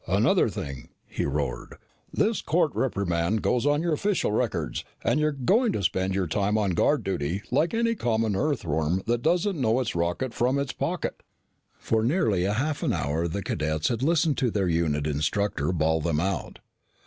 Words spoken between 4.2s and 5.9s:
records, and you're going to